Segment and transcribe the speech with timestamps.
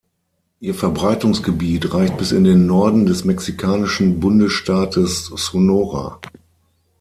[0.59, 6.19] Ihr Verbreitungsgebiet reicht bis in den Norden des mexikanischen Bundesstaates Sonora.